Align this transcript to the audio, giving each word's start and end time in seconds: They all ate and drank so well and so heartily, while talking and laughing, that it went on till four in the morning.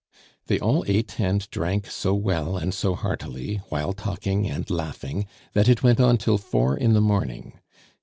They 0.47 0.59
all 0.59 0.83
ate 0.87 1.19
and 1.21 1.47
drank 1.51 1.85
so 1.85 2.15
well 2.15 2.57
and 2.57 2.73
so 2.73 2.95
heartily, 2.95 3.57
while 3.69 3.93
talking 3.93 4.49
and 4.49 4.67
laughing, 4.67 5.27
that 5.53 5.69
it 5.69 5.83
went 5.83 5.99
on 5.99 6.17
till 6.17 6.39
four 6.39 6.75
in 6.75 6.93
the 6.93 7.01
morning. 7.01 7.59